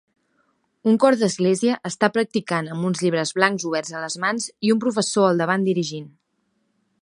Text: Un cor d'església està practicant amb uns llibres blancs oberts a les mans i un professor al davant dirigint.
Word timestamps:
Un 0.91 0.95
cor 1.01 1.17
d'església 1.23 1.75
està 1.89 2.09
practicant 2.15 2.71
amb 2.77 2.87
uns 2.89 3.03
llibres 3.05 3.35
blancs 3.41 3.67
oberts 3.73 3.93
a 4.01 4.05
les 4.07 4.17
mans 4.25 4.49
i 4.71 4.75
un 4.77 4.83
professor 4.87 5.29
al 5.29 5.45
davant 5.45 5.69
dirigint. 5.71 6.11